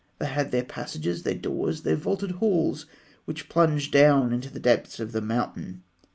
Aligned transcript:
They 0.17 0.25
had 0.25 0.49
their 0.49 0.63
passages, 0.63 1.21
their 1.21 1.35
doors, 1.35 1.83
their 1.83 1.95
vaulted 1.95 2.31
halls, 2.41 2.87
which 3.25 3.49
plunged 3.49 3.91
down 3.91 4.33
into 4.33 4.49
the 4.49 4.59
depths 4.59 4.99
of 4.99 5.11
the 5.11 5.21
mountain. 5.21 5.83